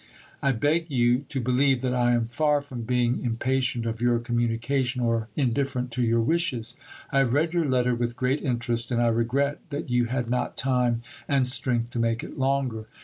[0.41, 4.99] I beg you to believe that I am far from being impatient of your communication
[4.99, 6.75] or indifferent to your wishes.
[7.11, 10.57] I have read your letter with great interest, and I regret that you had not
[10.57, 12.85] time and strength to make it longer.